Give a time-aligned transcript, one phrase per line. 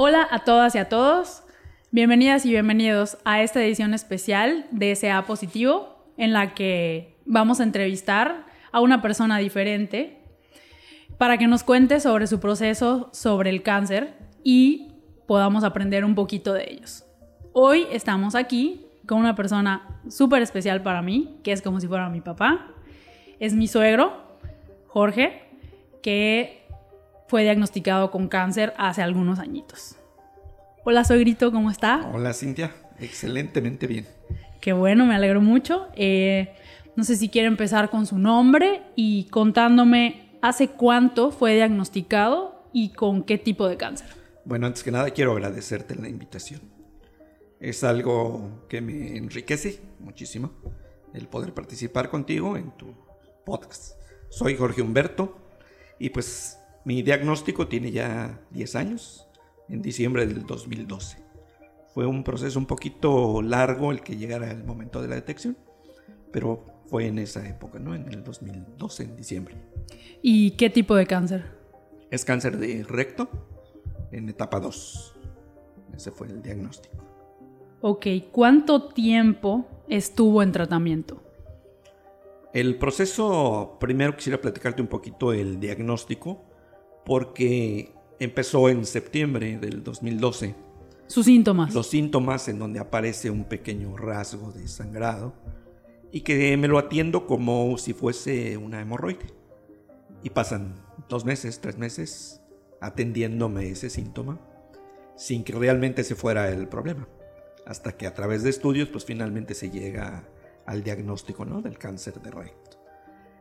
[0.00, 1.42] Hola a todas y a todos.
[1.90, 7.64] Bienvenidas y bienvenidos a esta edición especial de SA Positivo, en la que vamos a
[7.64, 10.20] entrevistar a una persona diferente
[11.18, 14.14] para que nos cuente sobre su proceso sobre el cáncer
[14.44, 14.92] y
[15.26, 17.04] podamos aprender un poquito de ellos.
[17.52, 22.08] Hoy estamos aquí con una persona súper especial para mí, que es como si fuera
[22.08, 22.68] mi papá.
[23.40, 24.12] Es mi suegro,
[24.86, 25.42] Jorge,
[26.02, 26.67] que
[27.28, 29.96] fue diagnosticado con cáncer hace algunos añitos.
[30.84, 32.10] Hola, suegrito, ¿cómo está?
[32.12, 32.74] Hola, Cintia.
[32.98, 34.06] Excelentemente bien.
[34.60, 35.88] Qué bueno, me alegro mucho.
[35.94, 36.54] Eh,
[36.96, 42.90] no sé si quiere empezar con su nombre y contándome hace cuánto fue diagnosticado y
[42.90, 44.08] con qué tipo de cáncer.
[44.44, 46.62] Bueno, antes que nada quiero agradecerte la invitación.
[47.60, 50.52] Es algo que me enriquece muchísimo
[51.12, 52.94] el poder participar contigo en tu
[53.44, 53.98] podcast.
[54.30, 55.36] Soy Jorge Humberto
[55.98, 59.28] y pues mi diagnóstico tiene ya 10 años,
[59.68, 61.18] en diciembre del 2012.
[61.92, 65.58] Fue un proceso un poquito largo el que llegara el momento de la detección,
[66.32, 67.94] pero fue en esa época, ¿no?
[67.94, 69.54] En el 2012, en diciembre.
[70.22, 71.44] ¿Y qué tipo de cáncer?
[72.10, 73.28] Es cáncer de recto
[74.10, 75.14] en etapa 2.
[75.94, 77.04] Ese fue el diagnóstico.
[77.82, 81.22] Ok, ¿cuánto tiempo estuvo en tratamiento?
[82.54, 86.47] El proceso, primero quisiera platicarte un poquito el diagnóstico,
[87.08, 90.54] porque empezó en septiembre del 2012.
[91.06, 91.74] ¿Sus síntomas?
[91.74, 95.32] Los síntomas en donde aparece un pequeño rasgo de sangrado
[96.12, 99.32] y que me lo atiendo como si fuese una hemorroide.
[100.22, 100.74] Y pasan
[101.08, 102.42] dos meses, tres meses
[102.80, 104.38] atendiéndome ese síntoma
[105.16, 107.08] sin que realmente se fuera el problema.
[107.66, 110.28] Hasta que a través de estudios pues finalmente se llega
[110.66, 111.62] al diagnóstico ¿no?
[111.62, 112.78] del cáncer de recto.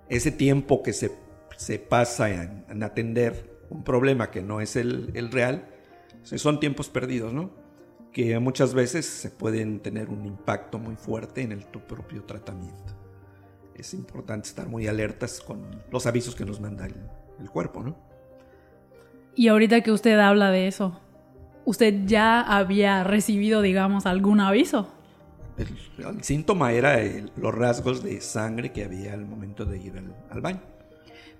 [0.07, 1.11] Ese tiempo que se,
[1.57, 5.67] se pasa en, atender un problema que no es el, el real,
[6.23, 7.51] son tiempos perdidos, ¿no?
[8.11, 12.93] Que muchas veces se pueden tener un impacto muy fuerte en el, tu propio tratamiento.
[13.75, 16.95] Es importante estar muy alertas con los avisos que nos manda el,
[17.39, 17.95] el cuerpo, ¿no?
[19.35, 20.99] Y ahorita que usted habla de eso,
[21.63, 24.91] ¿usted ya había recibido, digamos, algún aviso?
[25.57, 26.99] El, síntoma era
[27.35, 29.93] los rasgos de sangre que había al momento de ir
[30.29, 30.61] al, baño.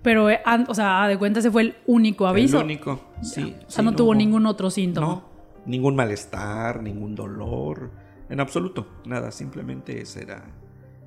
[0.02, 2.60] Pero, eh, o sea, de cuenta ese fue el único aviso.
[2.60, 3.56] El único, sí.
[3.68, 5.08] O sea, no, tuvo ningún otro síntoma.
[5.08, 5.24] No,
[5.66, 7.92] ningún malestar, ningún dolor,
[8.30, 10.44] en absoluto, nada, simplemente ese era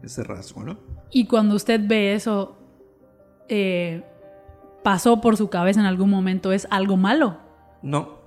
[0.02, 0.78] ese rasgo, ¿no?
[1.10, 2.56] Y cuando usted ve eso,
[3.48, 4.02] eh,
[4.82, 6.52] ¿pasó por su cabeza en algún momento?
[6.52, 7.38] ¿Es algo malo?
[7.82, 8.20] No,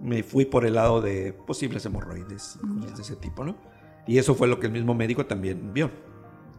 [0.00, 3.56] me fui por el lado de posibles hemorroides y cosas de ese tipo, ¿no?
[4.06, 5.90] Y eso fue lo que el mismo médico también vio.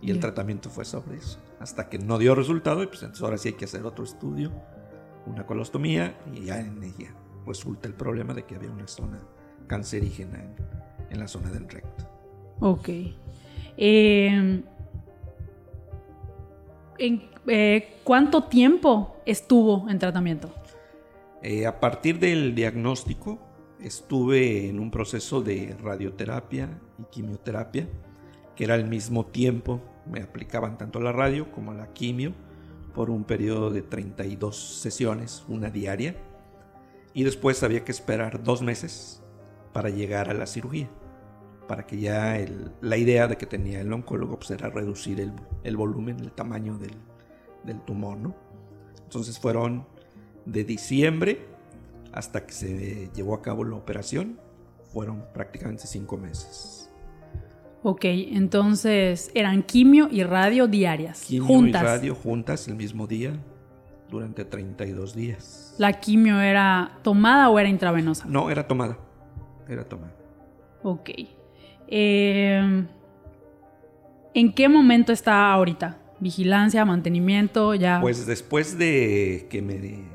[0.02, 1.40] Y el tratamiento fue sobre eso.
[1.60, 4.52] Hasta que no dio resultado, y pues entonces ahora sí hay que hacer otro estudio,
[5.28, 7.14] una colostomía, y ya en ella
[7.46, 9.20] resulta el problema de que había una zona
[9.68, 10.44] cancerígena
[11.10, 12.08] en, la zona del recto.
[12.60, 12.90] Ok.
[13.78, 14.64] Em,
[16.98, 20.54] ¿En eh, cuánto tiempo estuvo en tratamiento?
[21.42, 23.40] Eh, a partir del diagnóstico,
[23.80, 27.88] estuve en un proceso de radioterapia y quimioterapia,
[28.56, 32.34] que era al mismo tiempo, me aplicaban tanto la radio como la quimio
[32.94, 36.16] por un periodo de 32 sesiones, una diaria,
[37.14, 39.22] y después había que esperar dos meses
[39.74, 40.90] para llegar a la cirugía,
[41.68, 42.38] para que ya
[42.82, 45.20] la idea de que tenía el oncólogo pues, era reducir
[45.64, 46.96] el, volumen, el tamaño del,
[47.64, 48.36] del tumor, ¿no?
[49.04, 49.88] Entonces fueron
[50.46, 51.48] de diciembre
[52.12, 54.40] hasta que se llevó a cabo la operación,
[54.92, 56.81] fueron prácticamente cinco meses.
[57.84, 61.22] Ok, entonces eran quimio y radio diarias.
[61.22, 61.82] Quimio juntas.
[61.82, 63.34] y radio juntas el mismo día
[64.10, 65.74] durante 32 días.
[65.80, 68.26] ¿La quimio era tomada o era intravenosa?
[68.28, 68.98] No, era tomada.
[69.68, 70.14] Era tomada.
[70.84, 71.10] Ok.
[71.88, 72.88] Em,
[74.34, 75.98] ¿En qué momento está ahorita?
[76.20, 78.00] ¿Vigilancia, mantenimiento, ya?
[78.00, 80.06] Pues después de que me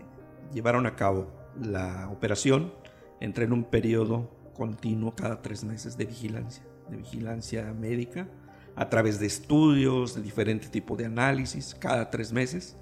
[0.54, 1.26] llevaron a cabo
[1.60, 2.72] la operación,
[3.20, 8.28] entré en un periodo continuo cada tres meses de vigilancia, de vigilancia médica,
[8.74, 12.76] a través de estudios, de diferente tipo de análisis, cada tres meses.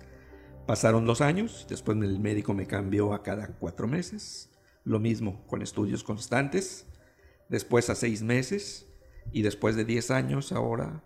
[0.67, 4.50] Pasaron dos años, después el médico me cambió a cada cuatro meses,
[4.85, 6.87] lo mismo con estudios constantes,
[7.49, 8.88] después a seis meses
[9.32, 11.03] y después de diez años ahora,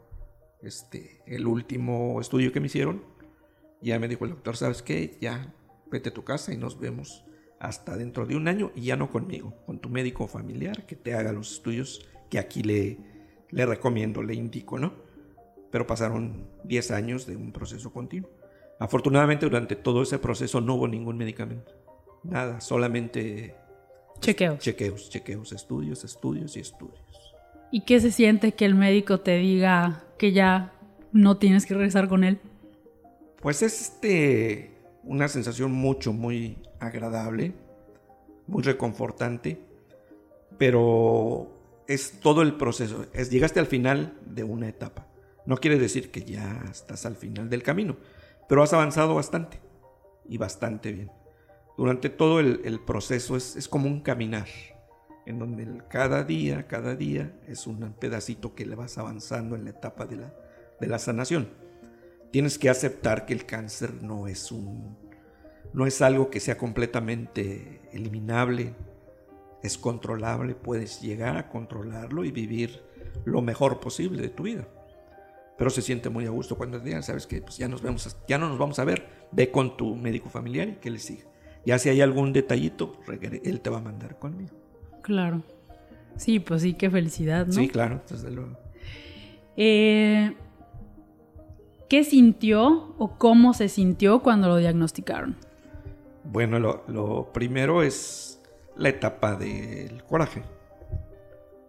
[0.62, 3.02] este, el último estudio que me hicieron,
[3.80, 5.18] ya me dijo el doctor, ¿sabes qué?
[5.20, 5.54] Ya
[5.90, 7.24] vete a tu casa y nos vemos
[7.60, 11.14] hasta dentro de un año y ya no conmigo, con tu médico familiar que te
[11.14, 12.98] haga los estudios que aquí le,
[13.50, 14.92] le recomiendo, le indico, ¿no?
[15.70, 18.30] Pero pasaron 10 años de un proceso continuo.
[18.78, 21.72] Afortunadamente durante todo ese proceso no hubo ningún medicamento,
[22.22, 23.54] nada, solamente
[24.20, 24.58] Chequeos.
[24.58, 27.00] Chequeos, chequeos, estudios, estudios y estudios.
[27.70, 30.72] ¿Y qué se siente que el médico te diga que ya
[31.12, 32.40] no tienes que regresar con él?
[33.40, 34.72] Pues es este,
[35.08, 37.54] una sensación mucho, muy agradable,
[38.46, 39.58] muy reconfortante,
[40.58, 41.48] pero
[41.86, 43.06] es todo el proceso.
[43.14, 45.06] Es, llegaste al final de una etapa.
[45.46, 47.96] No quiere decir que ya estás al final del camino,
[48.48, 49.58] pero has avanzado bastante
[50.28, 51.10] y bastante bien.
[51.78, 54.48] Durante todo el, proceso es, es, como un caminar,
[55.24, 59.70] en donde cada día, cada día es un pedacito que le vas avanzando en la
[59.70, 60.34] etapa de la,
[60.80, 61.48] de la sanación.
[62.30, 64.96] Tienes que aceptar que el cáncer no es un
[65.72, 68.74] no es algo que sea completamente eliminable,
[69.62, 72.82] es controlable, puedes llegar a controlarlo y vivir
[73.24, 74.66] lo mejor posible de tu vida.
[75.56, 78.16] Pero se siente muy a gusto cuando te digan, sabes que pues ya nos vemos,
[78.28, 81.24] ya no nos vamos a ver, ve con tu médico familiar y que le siga.
[81.66, 84.56] Ya si hay algún detallito, él te va a mandar conmigo.
[85.02, 85.42] Claro.
[86.16, 87.52] Sí, pues sí, qué felicidad, ¿no?
[87.52, 88.56] Sí, claro, desde luego.
[89.56, 90.34] Eh,
[91.88, 95.36] ¿Qué sintió o cómo se sintió cuando lo diagnosticaron?
[96.24, 98.42] Bueno, lo, primero es
[98.76, 100.42] la etapa del coraje,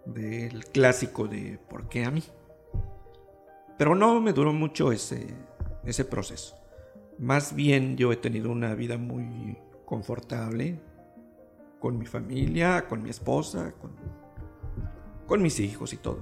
[0.06, 2.22] del clásico de ¿por qué a mí?
[3.78, 5.34] Pero no me duró mucho ese,
[5.86, 6.58] ese proceso.
[7.18, 10.82] Más bien yo he tenido una vida muy confortable
[11.80, 13.92] con mi familia, con mi esposa, con,
[15.26, 16.20] con mis hijos y todo.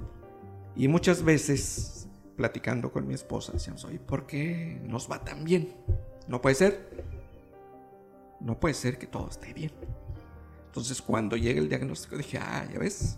[0.75, 1.96] Y muchas veces
[2.37, 5.75] platicando con mi esposa decíamos, oye, ¿por qué nos va tan bien?
[6.27, 7.17] No puede ser
[8.39, 9.71] no puede ser que todo esté bien.
[10.67, 13.17] Entonces cuando llega el diagnóstico dije, ah, ya ves,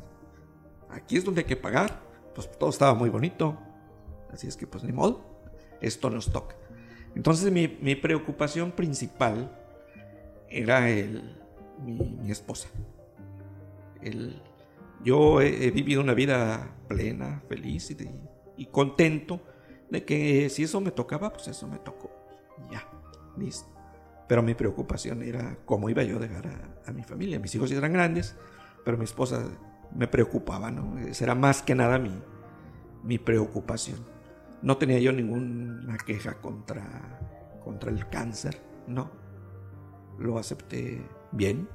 [0.90, 2.02] aquí es donde hay que pagar.
[2.34, 3.58] Pues todo estaba muy bonito.
[4.32, 5.22] Así es que pues ni modo,
[5.82, 6.56] esto nos toca.
[7.16, 9.52] Entonces mi, preocupación principal
[10.48, 11.38] era el,
[11.84, 12.70] mi, esposa.
[14.02, 14.42] El,
[15.04, 17.96] yo he, vivido una vida plena, feliz y,
[18.60, 19.42] y, contento
[19.90, 22.12] de que si eso me tocaba, pues eso me tocó.
[22.72, 22.88] Ya,
[23.38, 23.68] listo.
[24.28, 26.48] Pero mi preocupación era cómo iba yo a dejar
[26.86, 27.40] a, mi familia.
[27.40, 28.36] Mis hijos eran grandes,
[28.86, 29.44] pero mi esposa
[29.96, 31.00] me preocupaba, ¿no?
[31.00, 32.12] Esa era más que nada mi,
[33.04, 34.00] mi preocupación.
[34.62, 39.10] No tenía yo ninguna queja contra, contra el cáncer, no.
[40.18, 41.02] Lo acepté
[41.32, 41.70] bien.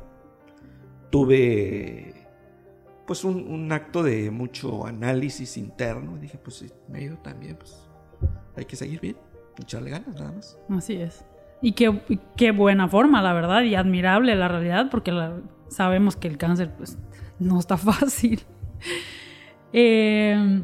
[1.10, 2.23] Tuve
[3.06, 6.16] pues un, un acto de mucho análisis interno.
[6.16, 7.88] Dije, pues si me ha ido tan bien, pues
[8.56, 9.16] hay que seguir bien,
[9.58, 10.58] echarle ganas nada más.
[10.70, 11.24] Así es.
[11.60, 12.00] Y qué,
[12.36, 15.12] qué buena forma, la verdad, y admirable la realidad, porque
[15.68, 16.98] sabemos que el cáncer pues,
[17.38, 18.42] no está fácil.
[19.72, 20.62] Eh,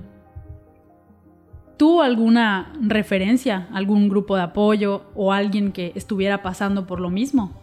[1.76, 7.58] ¿Tuvo alguna referencia, algún grupo de apoyo o alguien que estuviera pasando por lo mismo?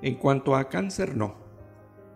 [0.00, 1.34] En cuanto a cáncer, no.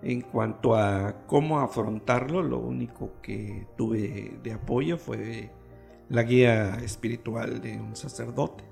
[0.04, 5.50] En cuanto a cómo afrontarlo, lo único que tuve de apoyo fue
[6.10, 8.64] la guía espiritual de un sacerdote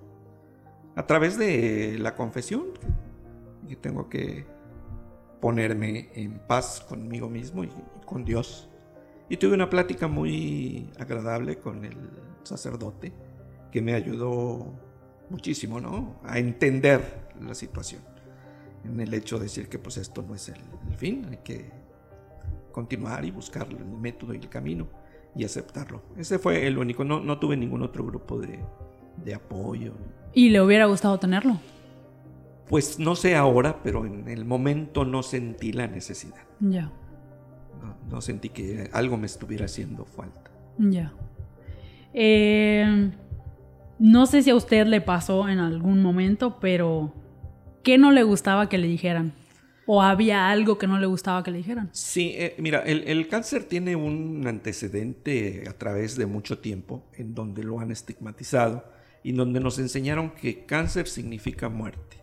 [0.94, 2.67] a través de la confesión.
[3.67, 4.44] Y tengo que
[5.40, 7.70] ponerme en paz conmigo mismo y,
[8.05, 8.69] con Dios.
[9.31, 11.96] Y tuve una plática muy agradable con el
[12.43, 13.11] sacerdote
[13.70, 14.70] que me ayudó
[15.31, 16.20] muchísimo, ¿no?
[16.25, 18.12] A entender la situación.
[18.84, 20.56] En el hecho de decir que pues esto no es el,
[20.96, 21.70] fin, hay que
[22.72, 24.89] continuar y buscar el método y el camino
[25.36, 26.03] y aceptarlo.
[26.17, 28.58] Ese fue el único, no, no tuve ningún otro grupo de,
[29.24, 29.93] de apoyo.
[30.32, 31.58] ¿Y le hubiera gustado tenerlo?
[32.69, 36.43] Pues no sé ahora, pero en el momento no sentí la necesidad.
[36.60, 36.91] Ya.
[38.10, 40.51] No, sentí que algo me estuviera haciendo falta.
[40.79, 41.12] Ya.
[42.15, 43.10] Eh,
[43.98, 47.12] no sé si a usted le pasó en algún momento, pero
[47.82, 49.34] ¿qué no le gustaba que le dijeran?
[49.86, 51.91] ¿O había algo que no le gustaba que le dijeran?
[51.93, 57.65] Sí, eh, mira, el, cáncer tiene un antecedente a través de mucho tiempo en donde
[57.65, 58.84] lo han estigmatizado
[59.24, 62.19] y donde nos enseñaron que cáncer significa muerte.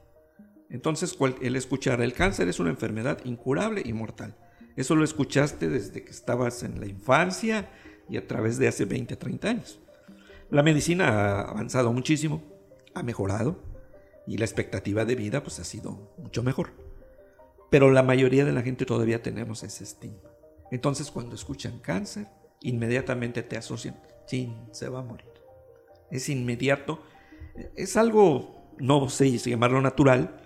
[0.70, 4.36] Entonces, el escuchar, el cáncer es una enfermedad incurable y mortal.
[4.76, 7.70] Eso lo escuchaste desde que estabas en la infancia
[8.08, 9.80] y a través de hace 20, 30 años.
[10.50, 12.42] La medicina ha avanzado muchísimo,
[12.94, 13.69] ha mejorado
[14.30, 16.72] y la expectativa de vida pues ha sido mucho mejor.
[17.70, 20.30] Pero la mayoría de la gente todavía tenemos ese estigma.
[20.72, 22.28] Entonces cuando escuchan cáncer,
[22.62, 25.30] inmediatamente te asocian, sí, se va a morir
[26.12, 27.02] es inmediato.
[27.76, 30.42] Es algo, no sé si llamarlo natural,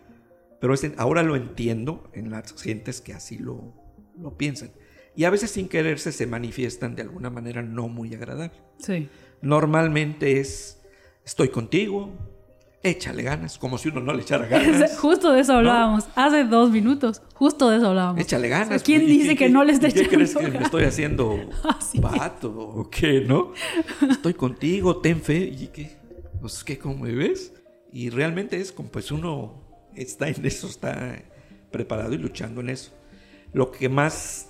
[0.60, 3.74] pero ahora lo entiendo en las gentes que así lo,
[4.18, 4.72] lo piensan.
[5.16, 8.58] Y a veces sin quererse se manifiestan de alguna manera no muy agradable.
[8.78, 9.10] Sí.
[9.42, 10.82] Normalmente es,
[11.24, 12.12] estoy contigo,
[12.84, 14.98] échale ganas, como si uno no le echara ganas.
[15.00, 18.22] justo de eso hablábamos, hace dos minutos, justo de eso hablábamos.
[18.22, 18.84] Échale ganas.
[18.84, 21.40] ¿Quién dice que no le está echando ¿Qué crees que me estoy haciendo
[22.02, 23.54] pato o qué, no?
[24.10, 25.38] Estoy contigo, ten fe.
[25.38, 25.98] ¿Y qué?
[26.42, 27.54] Pues, ¿qué, cómo me ves?
[27.92, 29.64] Y realmente es como, pues uno
[29.96, 31.24] está en eso, está
[31.72, 32.92] preparado y luchando en eso.
[33.54, 34.50] Lo que más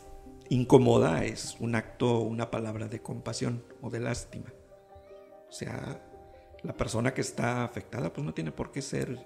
[0.49, 4.53] incomoda es un acto, una palabra de compasión o de lástima.
[5.49, 6.01] O sea,
[6.63, 9.19] la persona que está afectada pues no tiene por qué ser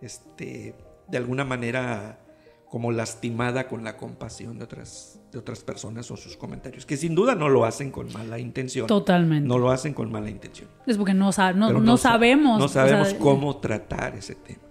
[0.00, 0.74] este
[1.08, 2.20] de alguna manera
[2.68, 7.14] como lastimada con la compasión de otras de otras personas o sus comentarios que sin
[7.14, 8.86] duda no lo hacen con mala intención.
[8.86, 9.48] Totalmente.
[9.48, 10.68] No lo hacen con mala intención.
[10.86, 14.62] Es porque no, no, sabemos no sabemos cómo tratar ese tema.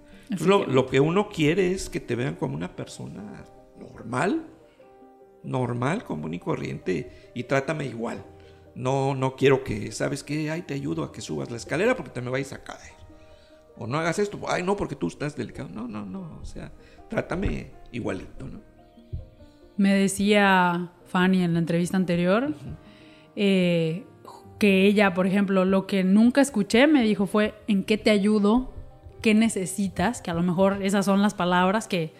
[0.45, 3.43] Lo, lo que uno quiere es que te vean como una persona
[3.79, 4.45] normal
[5.43, 8.23] normal común y corriente y trátame igual
[8.75, 10.51] no, no quiero que, ¿sabes qué?
[10.51, 12.93] Ay, te ayudo a que subas la escalera porque te me vais a caer.
[13.77, 15.69] O no hagas esto, ay, no, porque tú estás delicado.
[15.69, 16.71] No, no, no, o sea,
[17.09, 18.59] trátame igualito, ¿no?
[19.77, 22.53] Me decía Fanny en la entrevista anterior
[23.37, 24.03] eh,
[24.59, 28.73] que ella, por ejemplo, lo que nunca escuché, me dijo fue, ¿en qué te ayudo?
[29.21, 30.21] ¿Qué necesitas?
[30.21, 32.11] Que a lo mejor esas son las palabras que,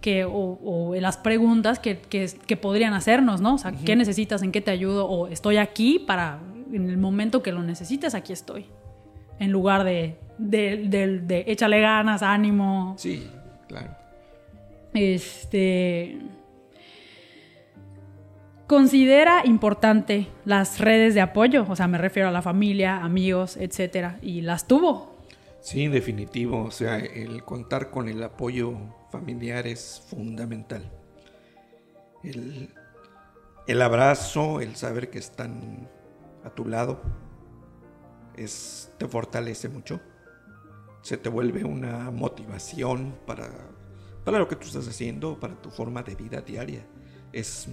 [0.00, 3.54] que, o, las preguntas que, que, podrían hacernos, ¿no?
[3.54, 4.42] O sea, ¿qué necesitas?
[4.42, 5.06] ¿En qué te ayudo?
[5.06, 6.40] O estoy aquí para,
[6.72, 8.66] en el momento que lo necesites, aquí estoy.
[9.38, 12.94] En lugar de, de, de, échale ganas, ánimo.
[12.98, 13.28] Sí,
[13.68, 13.90] claro.
[14.94, 16.18] Este.
[18.66, 24.18] Considera importante las redes de apoyo, o sea, me refiero a la familia, amigos, etcétera,
[24.22, 25.16] y las tuvo.
[25.60, 28.74] Sí, definitivo, o sea, el contar con el apoyo
[29.18, 30.90] familiar es fundamental.
[32.22, 32.74] El,
[33.66, 35.88] el abrazo, el saber que están
[36.44, 37.00] a tu lado,
[38.36, 40.00] es, te fortalece mucho.
[41.00, 43.48] Se te vuelve una motivación para,
[44.24, 46.84] para lo que tú estás haciendo, para tu forma de vida diaria.
[47.32, 47.68] Es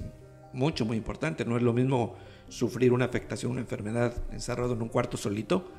[0.53, 1.43] mucho, muy importante.
[1.43, 2.15] No es lo mismo
[2.47, 5.71] sufrir una afectación, una enfermedad encerrado en un cuarto solito,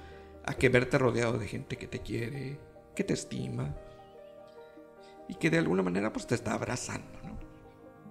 [0.45, 2.59] a que verte rodeado de gente que te quiere,
[2.95, 3.75] que te estima,
[5.29, 7.39] y que de alguna manera pues te está abrazando, ¿no?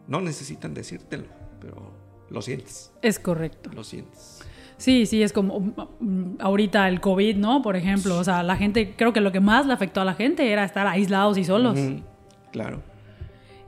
[0.07, 1.25] No necesitan decírtelo,
[1.59, 1.93] pero
[2.29, 2.91] lo sientes.
[3.01, 3.69] Es correcto.
[3.73, 4.43] Lo sientes.
[4.77, 5.59] Sí, sí, es como
[5.99, 7.61] mm, ahorita el COVID, ¿no?
[7.61, 10.13] Por ejemplo, o sea, la gente, creo que lo que más le afectó a la
[10.13, 11.79] gente era estar aislados y solos.
[12.51, 12.81] claro.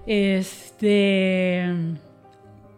[0.08, 1.74] Este,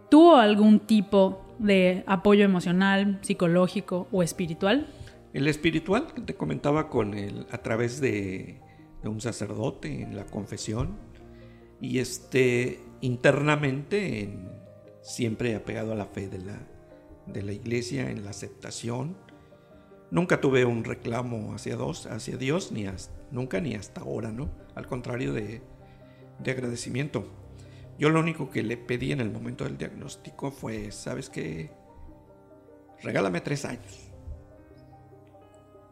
[0.10, 4.88] ¿tuvo algún tipo de apoyo emocional, psicológico o espiritual?
[5.34, 8.62] El espiritual que te comentaba con el a través de
[9.08, 10.98] un sacerdote en la confesión
[11.82, 14.34] y este internamente
[15.02, 16.60] siempre apegado a la fe de la,
[17.28, 19.18] de la iglesia, en la aceptación.
[20.10, 22.86] Nunca tuve un reclamo hacia Dios, hacia Dios ni
[23.32, 24.50] nunca ni hasta ahora, ¿no?
[24.76, 25.62] Al contrario de,
[26.40, 27.28] de agradecimiento.
[28.00, 31.72] Yo lo único que le pedí en el momento del diagnóstico fue, ¿sabes qué?
[33.02, 34.12] Regálame tres años.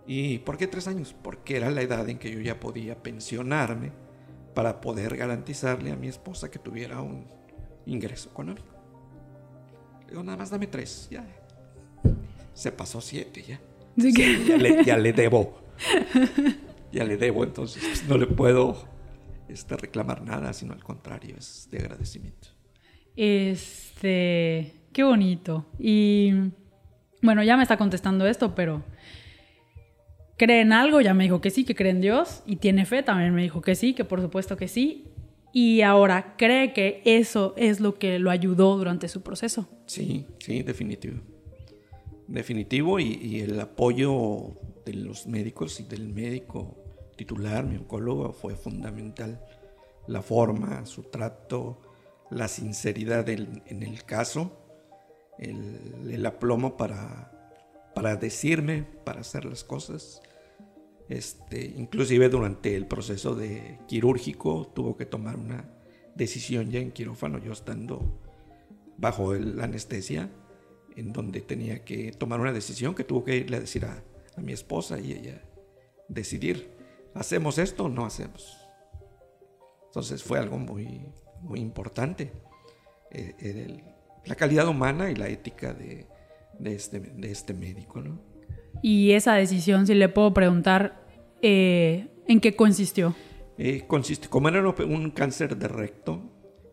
[0.07, 1.15] ¿Y por qué tres años?
[1.21, 3.91] Porque era la edad en que yo ya podía pensionarme
[4.53, 7.27] para poder garantizarle a mi esposa que tuviera un
[7.85, 8.67] ingreso económico.
[10.07, 11.25] digo, nada más dame tres, ya.
[12.53, 13.59] Se pasó siete ya.
[14.85, 15.59] ya, le, debo.
[16.91, 18.77] ya le debo, entonces pues, no le puedo
[19.50, 22.50] este, reclamar nada, sino al contrario, es de agradecimiento.
[23.15, 25.65] Este, qué bonito.
[25.79, 26.31] Y
[27.21, 28.83] bueno, ya me está contestando esto, pero
[30.38, 33.04] cree en algo, ya me dijo que sí, que cree en Dios, y tiene fe,
[33.04, 35.06] también me dijo que sí, que por supuesto que sí,
[35.54, 39.70] y ahora cree que eso es lo que lo ayudó durante su proceso.
[39.86, 41.22] Sí, sí, definitivo.
[42.27, 44.54] Definitivo y, el apoyo
[44.86, 46.75] de los médicos y del médico
[47.15, 49.39] titular, mi oncólogo, fue fundamental.
[50.08, 51.80] La forma, su trato,
[52.30, 54.51] la sinceridad en el caso,
[55.39, 57.35] el, el aplomo para
[57.95, 60.21] para decirme, para hacer las cosas.
[61.07, 65.71] Este, inclusive durante el proceso de quirúrgico tuvo que tomar una
[66.15, 68.19] decisión ya en quirófano, yo estando
[68.97, 70.29] bajo la anestesia,
[70.95, 74.03] en donde tenía que tomar una decisión que tuvo que irle a decir a,
[74.37, 75.41] mi esposa y ella
[76.09, 76.69] decidir,
[77.13, 78.57] ¿hacemos esto o no hacemos?
[79.85, 81.05] Entonces fue algo muy,
[81.39, 82.33] muy importante.
[83.11, 83.81] Eh,
[84.25, 86.05] la calidad humana y la ética de,
[86.59, 88.19] de este, de este médico, ¿no?
[88.81, 91.05] Y esa decisión, si le puedo preguntar,
[91.41, 93.15] eh, ¿en qué consistió?
[93.57, 96.21] Eh, consiste, como era un cáncer de recto,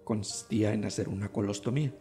[0.04, 1.92] consistía en hacer una colostomía,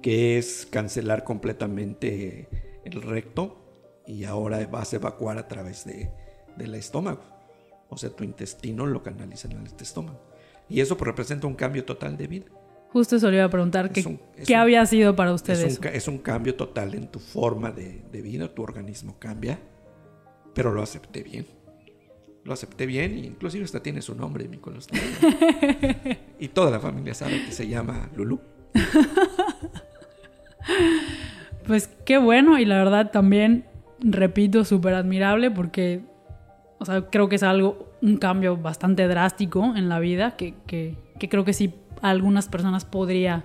[0.00, 2.48] que es cancelar completamente
[2.84, 6.10] el recto y ahora vas a evacuar a través de,
[6.56, 7.22] del estómago.
[7.88, 10.20] O sea, tu intestino lo canaliza en el estómago.
[10.68, 12.46] Y eso pues, representa un cambio total de vida.
[12.92, 15.64] Justo eso le iba a preguntar, ¿qué, ¿qué había sido para ustedes?
[15.64, 19.58] Es un, es un, cambio total en tu forma de, de, vida, tu organismo cambia,
[20.54, 21.46] pero lo acepté bien.
[22.44, 25.00] Lo acepté bien e inclusive hasta tiene su nombre, mi colostrum.
[26.38, 28.40] y toda la familia sabe que se llama Lulu.
[31.66, 33.64] pues qué bueno y la verdad también,
[33.98, 36.02] repito, súper admirable porque,
[36.78, 40.96] o sea, creo que es algo, un cambio bastante drástico en la vida que, que,
[41.18, 43.44] que creo que sí a algunas personas podría,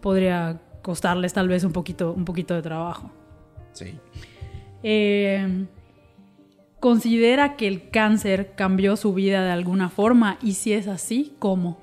[0.00, 3.10] podría costarles tal vez un poquito, un poquito de trabajo.
[3.72, 3.98] Sí.
[4.82, 5.66] Eh,
[6.80, 10.38] ¿Considera que el cáncer cambió su vida de alguna forma?
[10.40, 11.78] Y si es así, ¿cómo?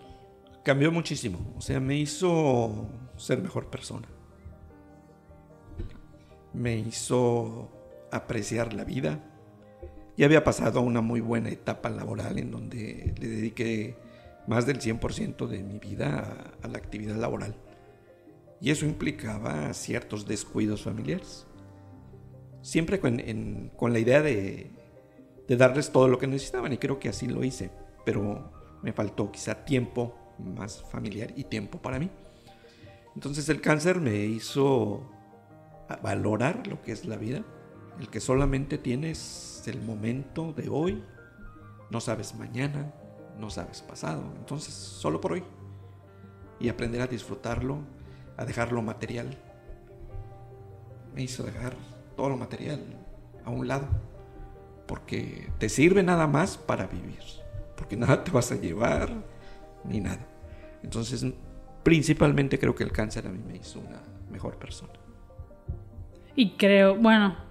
[0.63, 1.39] Cambió muchísimo.
[1.55, 4.07] O sea, me hizo ser mejor persona.
[6.53, 7.69] Me hizo
[8.11, 9.23] apreciar la vida.
[10.17, 13.95] Ya había pasado una muy buena etapa laboral en donde le dediqué
[14.48, 17.56] más del 100% de mi vida a, la actividad laboral.
[18.60, 21.46] Y eso implicaba ciertos descuidos familiares.
[22.62, 23.22] Siempre con,
[23.75, 24.72] con la idea de,
[25.48, 27.70] de, darles todo lo que necesitaban y creo que así lo hice.
[28.06, 28.51] Pero
[28.82, 32.10] me faltó quizá tiempo más familiar y tiempo para mí.
[33.16, 35.12] Entonces el cáncer me hizo
[36.01, 37.44] valorar lo que es la vida.
[38.00, 41.04] El que solamente tienes el momento de hoy,
[41.89, 42.94] no sabes mañana,
[43.39, 44.24] no sabes pasado.
[44.38, 45.44] Entonces, solo por hoy.
[46.60, 47.79] Y aprender a disfrutarlo,
[48.36, 49.38] a dejar lo material.
[51.13, 51.75] Me hizo dejar
[52.15, 52.82] todo lo material
[53.46, 53.88] a un lado.
[54.88, 57.20] Porque te sirve nada más para vivir.
[57.75, 59.12] Porque nada te vas a llevar,
[59.84, 60.25] ni nada.
[60.84, 61.25] Entonces,
[61.84, 64.01] principalmente creo que el cáncer a mí me hizo una
[64.32, 64.94] mejor persona.
[66.36, 67.47] Y creo, bueno,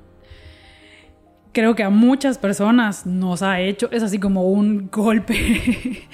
[1.57, 6.05] creo que a muchas personas nos ha hecho, es así como un golpe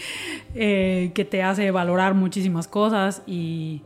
[0.55, 3.83] eh, que te hace valorar muchísimas cosas y,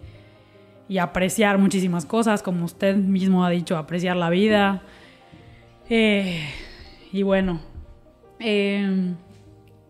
[1.00, 4.82] apreciar muchísimas cosas, como usted mismo ha dicho, apreciar la vida.
[5.88, 6.46] Eh,
[7.10, 7.62] y bueno,
[8.38, 9.16] em,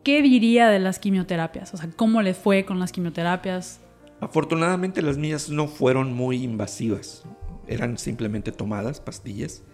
[0.04, 1.74] ¿qué diría de las quimioterapias?
[1.74, 3.80] O sea, ¿cómo le fue con las quimioterapias?
[4.20, 7.24] Afortunadamente las mías no fueron muy invasivas,
[7.66, 9.64] eran simplemente tomadas, pastillas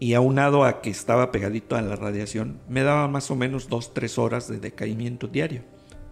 [0.00, 4.18] y aunado a que estaba pegadito a la radiación, me daba más o menos 2-3
[4.18, 5.62] horas de decaimiento diario.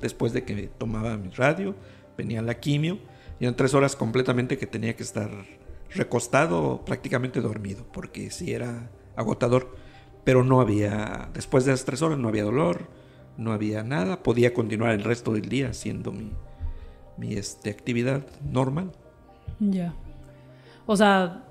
[0.02, 1.74] Después de que tomaba mi radio,
[2.16, 2.98] venía la quimio,
[3.40, 5.30] y en 3 horas completamente que tenía que estar
[5.94, 9.74] recostado, prácticamente dormido, porque sí era agotador.
[10.22, 12.88] Pero no había, después de las 3 horas no había dolor,
[13.38, 16.32] no había nada, podía continuar el resto del día haciendo mi,
[17.16, 18.92] mi este, actividad normal.
[19.60, 19.94] Ya.
[20.84, 21.47] O sea,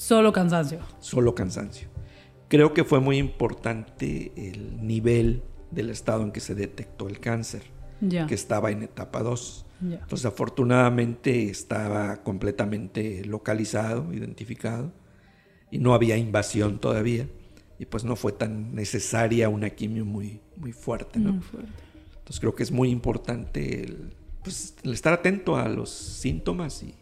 [0.00, 0.78] Solo cansancio.
[0.98, 1.88] Solo cansancio.
[2.48, 7.64] Creo que fue muy importante el nivel del estado en que se detectó el cáncer,
[8.26, 9.66] que estaba en etapa 2.
[9.82, 14.90] Entonces, afortunadamente estaba completamente localizado, identificado,
[15.70, 17.28] y no había invasión todavía.
[17.78, 21.42] Y pues no fue tan necesaria una quimio muy, muy fuerte, ¿no?
[21.52, 26.94] Entonces creo que es muy importante el, pues, estar atento a los síntomas y,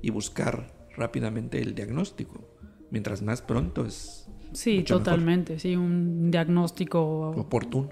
[0.00, 2.56] y buscar rápidamente el diagnóstico.
[2.90, 4.28] Mientras más pronto es.
[4.52, 7.90] Sí, totalmente, sí, un diagnóstico oportuno.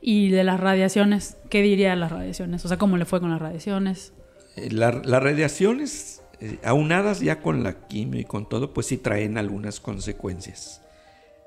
[0.00, 1.36] ¿Y de las radiaciones?
[1.48, 2.64] ¿Qué diría de las radiaciones?
[2.64, 4.12] O sea, ¿cómo le fue con las radiaciones?
[4.56, 9.38] Eh, las radiaciones, eh, aunadas ya con la quimio y con todo, pues sí traen
[9.38, 10.82] algunas consecuencias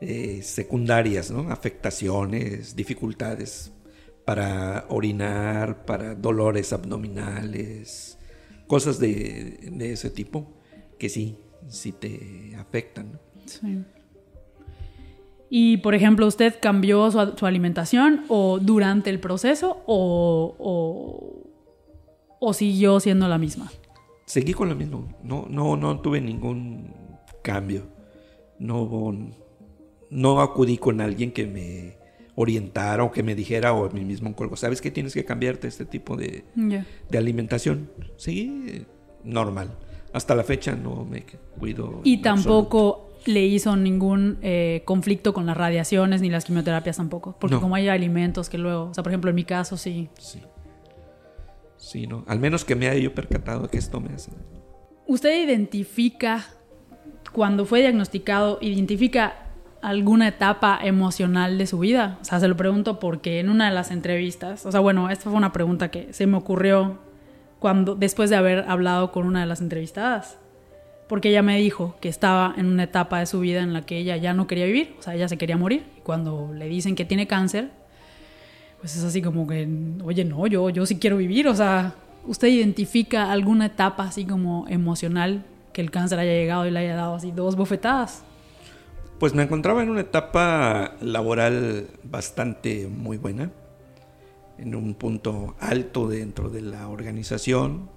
[0.01, 1.51] eh, secundarias, ¿no?
[1.51, 3.73] Afectaciones, dificultades
[4.25, 8.17] para orinar, para dolores abdominales,
[8.67, 10.58] cosas de, de ese tipo
[10.99, 13.19] que sí, sí te afectan.
[13.45, 13.83] Sí.
[15.49, 21.43] Y, por ejemplo, ¿usted cambió su, alimentación o durante el proceso o,
[22.39, 23.71] o, siguió siendo la misma?
[24.25, 25.17] Seguí con lo mismo.
[25.23, 26.93] No, no, no tuve ningún
[27.41, 27.87] cambio.
[28.59, 29.11] No,
[30.11, 31.97] no acudí con alguien que me
[32.35, 35.85] orientara o que me dijera o mi mismo oncólogo, ¿sabes que tienes que cambiarte este
[35.85, 37.91] tipo de, de alimentación?
[38.17, 38.85] Seguí
[39.23, 39.77] normal
[40.13, 41.25] hasta la fecha no me
[41.57, 42.01] cuido.
[42.03, 47.35] Y tampoco le hizo ningún eh, conflicto con las radiaciones ni las quimioterapias tampoco.
[47.39, 50.09] Porque como hay alimentos que luego, o sea, por ejemplo, en mi caso sí.
[50.17, 50.41] Sí.
[51.77, 52.25] Sí, ¿no?
[52.27, 54.31] Al menos que me haya yo percatado que esto me hace.
[55.07, 56.45] ¿Usted identifica,
[57.31, 59.45] cuando fue diagnosticado, identifica
[59.81, 62.19] alguna etapa emocional de su vida?
[62.21, 65.23] O sea, se lo pregunto porque en una de las entrevistas, o sea, bueno, esta
[65.23, 66.99] fue una pregunta que se me ocurrió
[67.59, 70.37] cuando, después de haber hablado con una de las entrevistadas.
[71.07, 73.97] Porque ella me dijo que estaba en una etapa de su vida en la que
[73.97, 75.83] ella ya no quería vivir, o sea, ella se quería morir.
[75.97, 77.71] Y cuando le dicen que tiene cáncer,
[78.79, 79.67] pues es así como que,
[80.03, 81.95] oye, no, yo, yo sí quiero vivir, o sea,
[82.25, 85.43] ¿usted identifica alguna etapa así como emocional
[85.73, 88.23] que el cáncer haya llegado y le haya dado así dos bofetadas?
[89.19, 93.51] Pues me encontraba en una etapa laboral bastante muy buena,
[94.61, 97.89] en un punto alto dentro de la organización,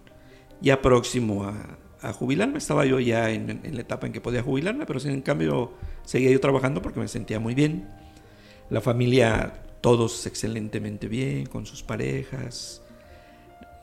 [0.61, 1.79] ya próximo a,
[2.13, 2.59] jubilarme.
[2.59, 5.73] Estaba yo ya en, la etapa en que podía jubilarme, pero sin en cambio
[6.05, 7.89] seguía yo trabajando porque me sentía muy bien.
[8.71, 12.83] La familia todos excelentemente bien, con sus parejas.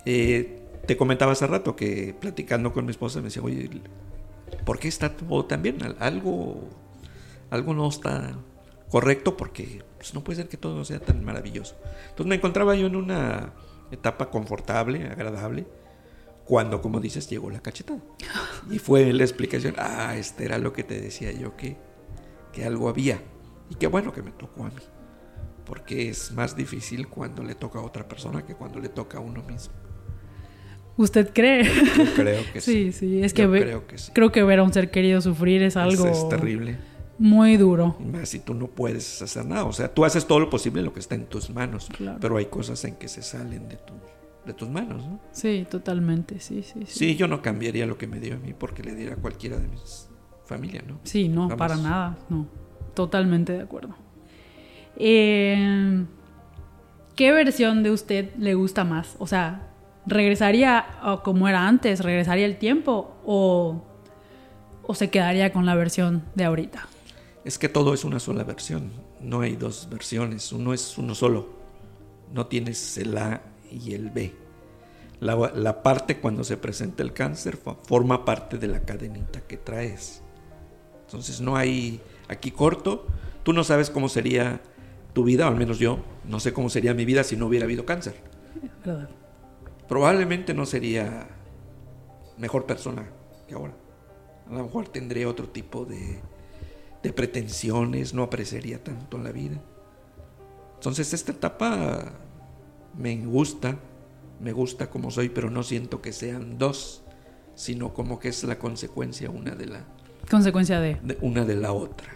[0.05, 3.69] Eh, te comentaba hace rato que platicando con mi esposa me decía, oye,
[4.65, 5.77] ¿por qué está todo tan bien?
[5.99, 6.67] Algo,
[7.49, 8.35] algo no está
[8.89, 11.75] correcto porque pues, no puede ser que todo sea tan maravilloso.
[12.09, 13.53] Entonces me encontraba yo en una
[13.91, 15.67] etapa confortable, agradable,
[16.45, 18.01] cuando, como dices, llegó la cachetada.
[18.71, 21.77] Y fue la explicación, ah, este era lo que te decía yo, que,
[22.53, 23.21] que algo había.
[23.69, 24.81] Y qué bueno que me tocó a mí
[25.69, 29.21] porque es más difícil cuando le toca a otra persona que cuando le toca a
[29.21, 29.71] uno mismo.
[30.97, 31.63] ¿Usted cree?
[31.63, 32.91] Yo creo que sí.
[32.91, 35.77] Sí, sí, es que, creo que creo que ver a un ser querido sufrir es
[35.77, 36.07] algo...
[36.07, 36.79] Es, terrible.
[37.19, 37.97] Muy duro.
[37.99, 39.65] Y más si tú no puedes hacer nada.
[39.65, 42.37] O sea, tú haces todo lo posible en lo que está en tus manos, pero
[42.37, 43.77] hay cosas en que se salen de,
[44.45, 45.19] de tus manos, ¿no?
[45.31, 46.97] Sí, totalmente, sí, sí, sí.
[46.97, 49.57] Sí, yo no cambiaría lo que me dio a mí porque le diera a cualquiera
[49.57, 50.09] de mis
[50.45, 50.99] familia, ¿no?
[51.03, 52.47] Sí, no, para nada, no.
[52.95, 53.95] Totalmente de acuerdo.
[54.97, 56.05] Eh,
[57.15, 59.15] ¿Qué versión de usted le gusta más?
[59.19, 59.67] O sea,
[60.05, 60.85] ¿regresaría
[61.23, 62.03] como era antes?
[62.03, 63.15] ¿Regresaría el tiempo?
[63.25, 63.83] ¿O,
[64.83, 66.87] ¿O se quedaría con la versión de ahorita?
[67.49, 68.91] Es que todo es una sola versión.
[69.21, 70.53] No hay dos versiones.
[70.53, 71.49] Uno es uno solo.
[72.31, 74.35] No tienes el A y el B.
[75.19, 80.21] La, parte cuando se presenta el cáncer forma parte de la cadenita que traes.
[81.07, 83.07] Entonces no hay aquí corto.
[83.41, 84.61] Tú no sabes cómo sería
[85.13, 87.65] tu vida, o al menos yo, no sé cómo sería mi vida si no hubiera
[87.65, 88.13] habido cáncer.
[89.87, 91.27] Probablemente no sería
[92.37, 93.09] mejor persona
[93.47, 93.73] que ahora.
[94.47, 96.21] A lo mejor tendría otro tipo de,
[97.03, 99.61] de pretensiones, no apreciaría tanto la vida.
[100.75, 102.13] Entonces esta etapa
[102.97, 103.77] me gusta,
[104.39, 107.03] me gusta como soy, pero no siento que sean dos,
[107.55, 109.85] sino como que es la consecuencia una de la...
[110.29, 110.97] Consecuencia de...
[111.01, 112.13] de una de la otra.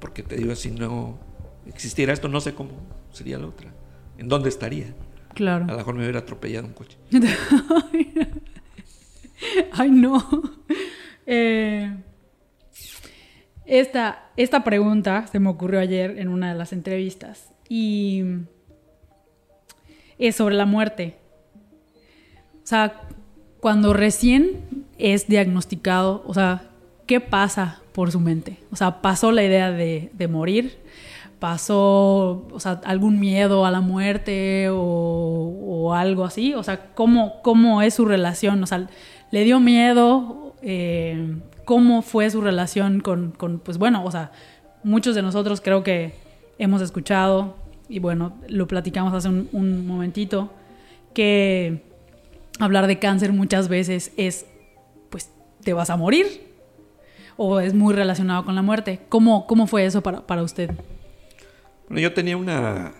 [0.00, 1.18] Porque te digo, si no
[1.66, 2.72] existiera esto, no sé cómo
[3.10, 3.72] sería la otra.
[4.18, 4.94] ¿En dónde estaría?
[5.34, 5.64] Claro.
[5.64, 6.98] A lo mejor me hubiera atropellado un coche.
[9.72, 10.22] Ay, no.
[11.26, 11.90] Eh,
[13.66, 18.22] esta, esta pregunta se me ocurrió ayer en una de las entrevistas y
[20.18, 21.16] es sobre la muerte.
[22.62, 23.00] O sea,
[23.60, 26.70] cuando recién es diagnosticado, o sea,
[27.06, 28.58] ¿qué pasa por su mente?
[28.70, 30.78] O sea, pasó la idea de, morir,
[31.38, 36.54] pasó, o sea, algún miedo a la muerte o, algo así?
[36.54, 38.62] O sea, ¿cómo, ¿cómo, es su relación?
[38.62, 38.88] O sea,
[39.30, 40.54] ¿le dio miedo?
[40.62, 43.32] Eh, ¿Cómo fue su relación con,
[43.64, 44.32] pues bueno, o sea,
[44.82, 46.14] muchos de nosotros creo que
[46.58, 47.56] hemos escuchado,
[47.88, 50.50] y bueno, lo platicamos hace un, un momentito,
[51.14, 51.82] que
[52.60, 54.46] hablar de cáncer muchas veces es,
[55.10, 55.30] pues,
[55.62, 56.52] te vas a morir,
[57.36, 59.00] o es muy relacionado con la muerte.
[59.08, 60.70] ¿Cómo, cómo fue eso para, para usted?
[61.88, 62.94] Bueno, yo tenía una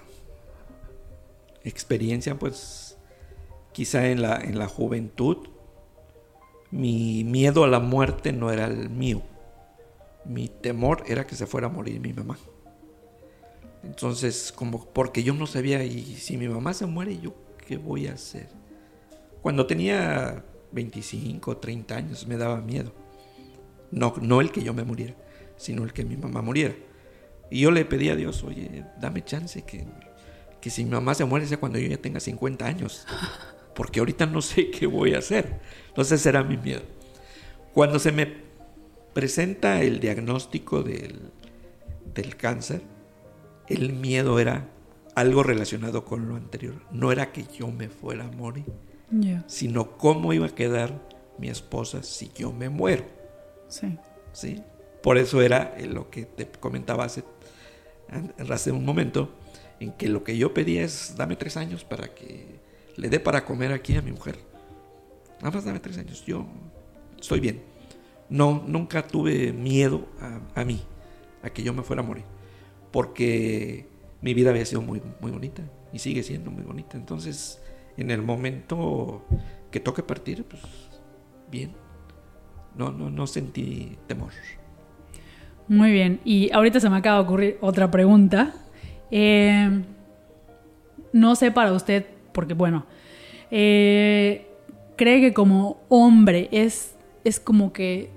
[1.62, 2.98] experiencia, pues,
[3.72, 5.48] quizá en la, en la juventud.
[6.74, 9.22] Mi miedo a la muerte no era el mío.
[10.24, 12.36] Mi temor era que se fuera a morir mi mamá.
[13.84, 17.32] Entonces, como porque yo no sabía, y si mi mamá se muere, ¿yo
[17.64, 18.48] qué voy a hacer?
[19.40, 22.92] Cuando tenía 25, 30 años me daba miedo.
[23.92, 25.14] No, no el que yo me muriera,
[25.56, 26.74] sino el que mi mamá muriera.
[27.52, 29.86] Y yo le pedí a Dios, oye, dame chance que,
[30.60, 33.06] que si mi mamá se muere sea cuando yo ya tenga 50 años,
[33.74, 35.60] porque ahorita no sé qué voy a hacer.
[35.88, 36.82] Entonces será mi miedo.
[37.72, 38.44] Cuando se me
[39.12, 41.30] presenta el diagnóstico del,
[42.14, 42.82] del cáncer,
[43.68, 44.68] el miedo era
[45.14, 46.74] algo relacionado con lo anterior.
[46.90, 48.64] No era que yo me fuera a morir,
[49.46, 51.08] sino cómo iba a quedar
[51.38, 53.04] mi esposa si yo me muero.
[53.68, 53.98] Sí.
[54.32, 54.62] ¿Sí?
[55.02, 57.24] Por eso era lo que te comentaba hace,
[58.50, 59.34] hace un momento,
[59.80, 62.60] en que lo que yo pedía es dame tres años para que
[62.96, 64.38] le dé para comer aquí a mi mujer.
[65.40, 66.46] Nada más dame tres años, yo
[67.20, 67.62] estoy bien.
[68.28, 70.06] No, nunca tuve miedo
[70.54, 70.80] a, mí,
[71.42, 72.24] a que yo me fuera a morir,
[72.90, 73.86] porque
[74.22, 76.96] mi vida había sido muy, muy bonita y sigue siendo muy bonita.
[76.96, 77.62] Entonces,
[77.96, 79.24] en el momento
[79.70, 80.62] que toque partir, pues
[81.50, 81.72] bien.
[82.76, 84.32] No, no, no sentí temor.
[85.68, 88.54] Muy bien, y ahorita se me acaba de ocurrir otra pregunta.
[89.10, 89.82] Eh,
[91.12, 92.84] no sé para usted, porque bueno,
[93.50, 94.46] eh,
[94.96, 96.94] cree que como hombre es,
[97.24, 98.10] es como que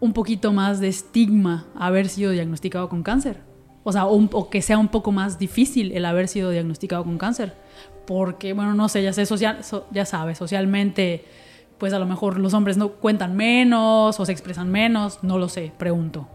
[0.00, 3.40] un poquito más de estigma haber sido diagnosticado con cáncer.
[3.84, 7.54] O sea, o, que sea un poco más difícil el haber sido diagnosticado con cáncer.
[8.06, 9.60] Porque, bueno, no sé, ya sé, social,
[9.92, 11.24] ya sabes, socialmente,
[11.78, 15.48] pues a lo mejor los hombres no cuentan menos o se expresan menos, no lo
[15.48, 16.28] sé, pregunto.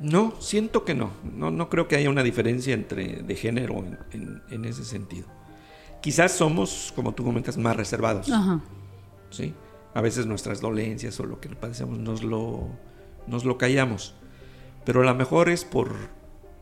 [0.00, 1.10] No, siento que no.
[1.24, 5.26] No, no creo que haya una diferencia entre de género en, en, ese sentido.
[6.00, 8.30] Quizás somos, como tú comentas, más reservados.
[8.30, 8.60] Ajá.
[9.30, 9.54] ¿sí?
[9.94, 12.68] A veces nuestras dolencias o lo que padecemos nos lo,
[13.26, 14.14] nos lo callamos.
[14.84, 15.94] Pero a lo mejor es por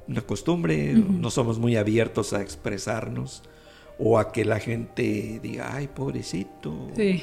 [0.06, 3.42] una costumbre, no somos muy abiertos a expresarnos
[3.98, 6.90] o a que la gente diga, ay, pobrecito.
[6.96, 7.22] Sí.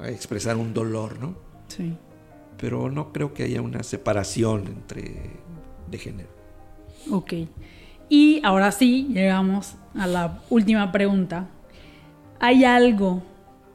[0.00, 1.34] A expresar un dolor, ¿no?
[1.68, 1.96] Sí.
[2.58, 5.30] Pero no creo que haya una separación entre
[5.90, 6.28] de género.
[7.10, 7.34] Ok.
[8.08, 11.48] Y ahora sí, llegamos a la última pregunta.
[12.40, 13.22] ¿Hay algo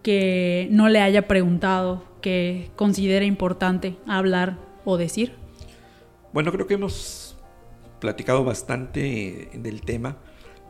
[0.04, 5.34] que no le haya preguntado que considere importante hablar o decir?
[6.34, 7.28] Bueno, creo que hemos
[8.00, 10.18] platicado bastante del tema,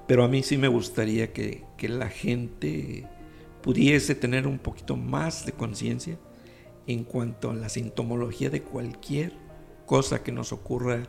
[0.08, 3.08] pero a mí sí me gustaría que, la gente
[3.62, 6.18] pudiese tener un poquito más de conciencia
[6.88, 9.34] en cuanto a la sintomología de cualquier
[9.86, 11.04] cosa que nos ocurra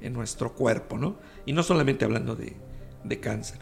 [0.00, 1.16] en nuestro cuerpo, ¿no?
[1.46, 2.56] Y no solamente hablando de,
[3.20, 3.58] cáncer,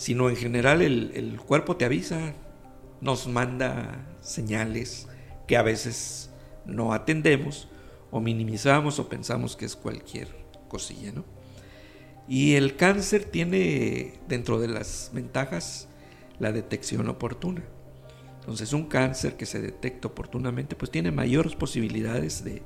[0.00, 2.32] sino en general el, el, cuerpo te avisa,
[3.02, 5.06] nos manda señales
[5.46, 6.30] que a veces
[6.64, 7.68] no atendemos
[8.10, 10.28] o minimizamos o pensamos que es cualquier
[10.68, 11.26] cosilla, ¿no?
[12.26, 15.86] Y el cáncer tiene dentro de las ventajas
[16.38, 17.62] la detección oportuna.
[18.38, 22.62] Entonces un cáncer que se detecta oportunamente pues tiene mayores posibilidades de,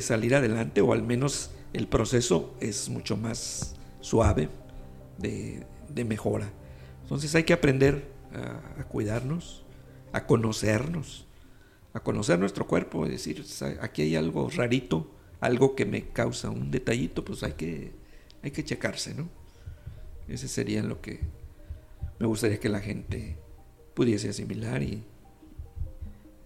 [0.00, 4.48] salir adelante o al menos el proceso es mucho más suave
[5.18, 5.66] de,
[6.04, 6.50] mejora.
[7.02, 8.10] Entonces hay que aprender
[8.78, 9.64] a, cuidarnos,
[10.12, 11.26] a conocernos,
[11.92, 13.44] a conocer nuestro cuerpo, es decir,
[13.80, 17.92] aquí hay algo rarito, algo que me causa un detallito, pues hay que
[18.42, 19.28] hay que checarse, ¿no?
[20.28, 21.20] Ese sería lo que
[22.18, 23.36] me gustaría que la gente
[23.94, 25.02] pudiese asimilar y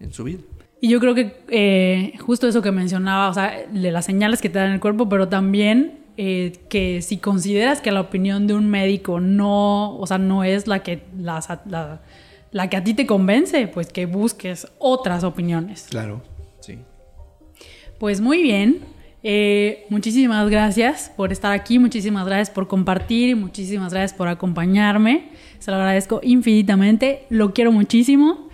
[0.01, 0.43] en su vida.
[0.81, 4.51] Y yo creo que eh, justo eso que mencionaba, o sea, de las señales que
[4.51, 8.69] te dan el cuerpo, pero también eh, que si consideras que la opinión de un
[8.69, 12.01] médico no, o sea, no es la que, la,
[12.53, 15.87] la que a ti te convence, pues que busques otras opiniones.
[15.91, 16.23] Claro,
[16.61, 16.79] sí.
[17.99, 18.81] Pues muy bien,
[19.29, 25.31] eh, muchísimas gracias por estar aquí, muchísimas gracias por compartir y muchísimas gracias por acompañarme.
[25.59, 28.49] Se lo agradezco infinitamente, lo quiero muchísimo.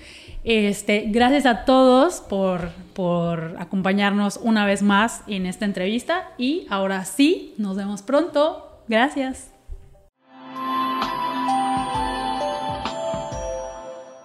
[0.45, 7.05] Este, gracias a todos por, por acompañarnos una vez más en esta entrevista y ahora
[7.05, 8.83] sí, nos vemos pronto.
[8.89, 9.53] Gracias.